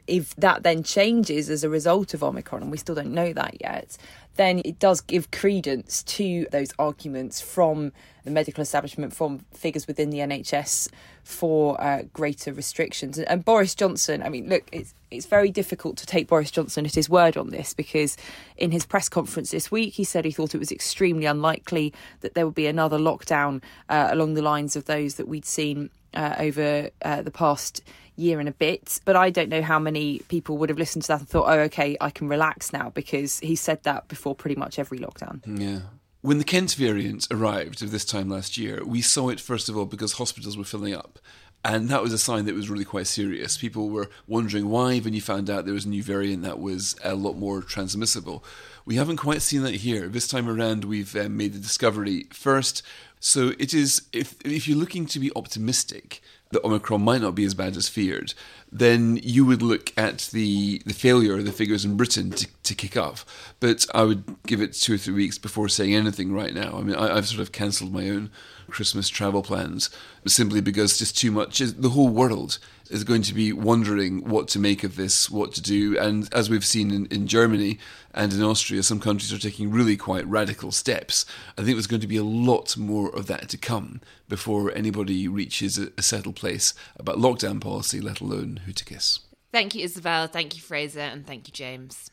if 0.09 0.35
that 0.37 0.63
then 0.63 0.83
changes 0.83 1.49
as 1.49 1.63
a 1.63 1.69
result 1.69 2.13
of 2.13 2.23
Omicron, 2.23 2.63
and 2.63 2.71
we 2.71 2.77
still 2.77 2.95
don't 2.95 3.13
know 3.13 3.31
that 3.33 3.61
yet, 3.61 3.97
then 4.35 4.61
it 4.63 4.79
does 4.79 5.01
give 5.01 5.31
credence 5.31 6.01
to 6.03 6.47
those 6.51 6.71
arguments 6.79 7.41
from 7.41 7.91
the 8.23 8.31
medical 8.31 8.61
establishment, 8.61 9.13
from 9.13 9.39
figures 9.53 9.85
within 9.85 10.09
the 10.09 10.19
NHS 10.19 10.89
for 11.23 11.79
uh, 11.81 12.03
greater 12.13 12.53
restrictions. 12.53 13.17
And, 13.17 13.27
and, 13.27 13.43
Boris 13.43 13.75
Johnson, 13.75 14.23
I 14.23 14.29
mean, 14.29 14.49
look, 14.49 14.67
it's 14.71 14.93
it's 15.11 15.25
very 15.25 15.51
difficult 15.51 15.97
to 15.97 16.05
take 16.05 16.27
Boris 16.27 16.51
Johnson 16.51 16.85
at 16.85 16.95
his 16.95 17.09
word 17.09 17.35
on 17.35 17.49
this 17.49 17.73
because 17.73 18.15
in 18.57 18.71
his 18.71 18.85
press 18.85 19.09
conference 19.09 19.51
this 19.51 19.71
week, 19.71 19.93
he 19.93 20.03
said 20.03 20.23
he 20.23 20.31
thought 20.31 20.55
it 20.55 20.59
was 20.59 20.71
extremely 20.71 21.25
unlikely 21.25 21.93
that 22.21 22.33
there 22.33 22.45
would 22.45 22.55
be 22.55 22.67
another 22.67 22.97
lockdown 22.97 23.61
uh, 23.89 24.09
along 24.11 24.35
the 24.35 24.41
lines 24.41 24.75
of 24.75 24.85
those 24.85 25.15
that 25.15 25.27
we'd 25.27 25.45
seen 25.45 25.89
uh, 26.13 26.35
over 26.37 26.89
uh, 27.01 27.21
the 27.21 27.31
past 27.31 27.81
year 28.19 28.39
and 28.39 28.49
a 28.49 28.53
bit. 28.53 28.99
But 29.05 29.15
I 29.15 29.29
don't 29.29 29.49
know 29.49 29.61
how 29.61 29.79
many 29.79 30.19
people 30.27 30.57
would 30.57 30.69
have 30.69 30.77
listened 30.77 31.03
to 31.03 31.07
that 31.09 31.19
and 31.21 31.29
thought, 31.29 31.47
oh, 31.47 31.59
okay, 31.61 31.97
I 31.99 32.09
can 32.09 32.27
relax 32.27 32.71
now 32.73 32.89
because 32.89 33.39
he 33.39 33.55
said 33.55 33.83
that 33.83 34.07
before 34.07 34.35
pretty 34.35 34.55
much 34.55 34.77
every 34.79 34.99
lockdown. 34.99 35.41
Yeah. 35.45 35.79
When 36.21 36.37
the 36.37 36.43
Kent 36.43 36.75
variant 36.75 37.27
arrived 37.31 37.81
this 37.81 38.03
time 38.03 38.29
last 38.29 38.57
year, 38.57 38.83
we 38.85 39.01
saw 39.01 39.29
it 39.29 39.39
first 39.39 39.69
of 39.69 39.77
all 39.77 39.85
because 39.85 40.13
hospitals 40.13 40.57
were 40.57 40.65
filling 40.65 40.93
up. 40.93 41.17
And 41.63 41.89
that 41.89 42.01
was 42.01 42.13
a 42.13 42.17
sign 42.17 42.45
that 42.45 42.55
was 42.55 42.69
really 42.69 42.85
quite 42.85 43.07
serious. 43.07 43.57
People 43.57 43.89
were 43.89 44.09
wondering 44.27 44.69
why, 44.69 44.99
when 44.99 45.13
you 45.13 45.21
found 45.21 45.49
out 45.49 45.65
there 45.65 45.73
was 45.73 45.85
a 45.85 45.89
new 45.89 46.03
variant 46.03 46.43
that 46.43 46.59
was 46.59 46.95
a 47.03 47.15
lot 47.15 47.37
more 47.37 47.61
transmissible. 47.61 48.43
We 48.85 48.95
haven't 48.95 49.17
quite 49.17 49.41
seen 49.41 49.63
that 49.63 49.75
here. 49.75 50.07
This 50.07 50.27
time 50.27 50.47
around, 50.47 50.85
we've 50.85 51.13
um, 51.17 51.35
made 51.35 51.53
the 51.53 51.59
discovery 51.59 52.27
first. 52.31 52.81
So 53.19 53.51
it 53.59 53.73
is, 53.73 54.03
if, 54.13 54.35
if 54.45 54.67
you're 54.67 54.77
looking 54.77 55.05
to 55.07 55.19
be 55.19 55.31
optimistic, 55.35 56.21
that 56.51 56.63
Omicron 56.63 57.01
might 57.01 57.21
not 57.21 57.35
be 57.35 57.45
as 57.45 57.53
bad 57.53 57.77
as 57.77 57.89
feared, 57.89 58.33
then 58.71 59.19
you 59.23 59.45
would 59.45 59.61
look 59.61 59.91
at 59.97 60.29
the, 60.31 60.81
the 60.85 60.93
failure 60.93 61.35
of 61.35 61.45
the 61.45 61.51
figures 61.51 61.85
in 61.85 61.97
Britain 61.97 62.31
to, 62.31 62.47
to 62.63 62.75
kick 62.75 62.95
off. 62.95 63.25
But 63.59 63.85
I 63.93 64.03
would 64.03 64.23
give 64.45 64.61
it 64.61 64.73
two 64.73 64.95
or 64.95 64.97
three 64.97 65.13
weeks 65.13 65.37
before 65.37 65.69
saying 65.69 65.95
anything 65.95 66.33
right 66.33 66.53
now. 66.53 66.77
I 66.77 66.81
mean, 66.81 66.95
I, 66.95 67.15
have 67.15 67.27
sort 67.27 67.41
of 67.41 67.51
cancelled 67.51 67.91
my 67.91 68.09
own 68.09 68.29
Christmas 68.69 69.09
travel 69.09 69.41
plans 69.41 69.89
simply 70.27 70.61
because 70.61 70.99
just 70.99 71.17
too 71.17 71.31
much 71.31 71.59
the 71.59 71.89
whole 71.89 72.09
world 72.09 72.59
is 72.89 73.03
going 73.03 73.21
to 73.21 73.33
be 73.33 73.53
wondering 73.53 74.27
what 74.27 74.47
to 74.49 74.59
make 74.59 74.83
of 74.83 74.95
this, 74.95 75.29
what 75.29 75.53
to 75.53 75.61
do. 75.61 75.97
And 75.97 76.31
as 76.33 76.49
we've 76.49 76.65
seen 76.65 76.91
in, 76.91 77.05
in 77.07 77.27
Germany 77.27 77.77
and 78.13 78.33
in 78.33 78.41
Austria, 78.41 78.81
some 78.83 78.99
countries 78.99 79.31
are 79.31 79.37
taking 79.37 79.71
really 79.71 79.95
quite 79.95 80.25
radical 80.25 80.71
steps. 80.71 81.25
I 81.57 81.63
think 81.63 81.75
there's 81.75 81.87
going 81.87 82.01
to 82.01 82.07
be 82.07 82.17
a 82.17 82.23
lot 82.23 82.75
more 82.77 83.15
of 83.15 83.27
that 83.27 83.49
to 83.49 83.57
come 83.57 84.01
before 84.27 84.71
anybody 84.71 85.27
reaches 85.27 85.77
a, 85.77 85.91
a 85.97 86.01
settled 86.01 86.35
place 86.35 86.73
about 86.97 87.17
lockdown 87.17 87.61
policy, 87.61 88.01
let 88.01 88.21
alone 88.21 88.58
who 88.65 88.73
to 88.73 88.85
kiss. 88.85 89.19
Thank 89.51 89.75
you, 89.75 89.83
Isabel. 89.83 90.27
Thank 90.27 90.55
you, 90.55 90.61
Fraser. 90.61 90.99
And 90.99 91.25
thank 91.25 91.47
you, 91.47 91.51
James. 91.51 92.11